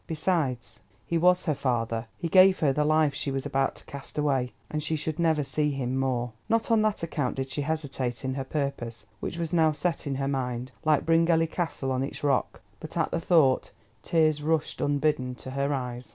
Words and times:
Besides, 0.07 0.79
he 1.05 1.15
was 1.19 1.45
her 1.45 1.53
father; 1.53 2.07
he 2.17 2.27
gave 2.27 2.57
her 2.61 2.73
the 2.73 2.83
life 2.83 3.13
she 3.13 3.29
was 3.29 3.45
about 3.45 3.75
to 3.75 3.85
cast 3.85 4.17
away. 4.17 4.51
And 4.67 4.81
she 4.81 4.95
should 4.95 5.19
never 5.19 5.43
see 5.43 5.69
him 5.69 5.95
more. 5.95 6.31
Not 6.49 6.71
on 6.71 6.81
that 6.81 7.03
account 7.03 7.35
did 7.35 7.51
she 7.51 7.61
hesitate 7.61 8.25
in 8.25 8.33
her 8.33 8.43
purpose, 8.43 9.05
which 9.19 9.37
was 9.37 9.53
now 9.53 9.73
set 9.73 10.07
in 10.07 10.15
her 10.15 10.27
mind, 10.27 10.71
like 10.83 11.05
Bryngelly 11.05 11.45
Castle 11.51 11.91
on 11.91 12.01
its 12.01 12.23
rock, 12.23 12.61
but 12.79 12.97
at 12.97 13.11
the 13.11 13.19
thought 13.19 13.69
tears 14.01 14.41
rushed 14.41 14.81
unbidden 14.81 15.35
to 15.35 15.51
her 15.51 15.71
eyes. 15.71 16.09